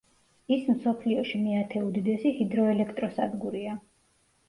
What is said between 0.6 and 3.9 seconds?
მსოფლიოში მეათე უდიდესი ჰიდროელექტროსადგურია.